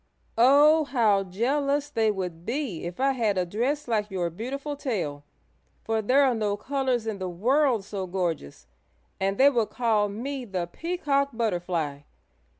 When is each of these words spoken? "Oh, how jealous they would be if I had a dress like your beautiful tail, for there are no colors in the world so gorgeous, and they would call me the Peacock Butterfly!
"Oh, 0.39 0.85
how 0.85 1.23
jealous 1.23 1.91
they 1.91 2.09
would 2.09 2.43
be 2.43 2.85
if 2.85 2.99
I 2.99 3.11
had 3.11 3.37
a 3.37 3.45
dress 3.45 3.87
like 3.87 4.09
your 4.09 4.31
beautiful 4.31 4.75
tail, 4.75 5.23
for 5.83 6.01
there 6.01 6.23
are 6.23 6.33
no 6.33 6.57
colors 6.57 7.05
in 7.05 7.19
the 7.19 7.29
world 7.29 7.85
so 7.85 8.07
gorgeous, 8.07 8.65
and 9.19 9.37
they 9.37 9.51
would 9.51 9.69
call 9.69 10.09
me 10.09 10.43
the 10.43 10.65
Peacock 10.65 11.29
Butterfly! 11.33 11.99